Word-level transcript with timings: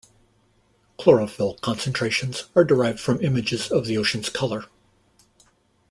Chlorophyll 0.97 1.59
concentrations 1.61 2.45
are 2.55 2.63
derived 2.63 2.99
from 2.99 3.21
images 3.21 3.69
of 3.71 3.85
the 3.85 3.99
ocean's 3.99 4.31
color. 4.31 4.65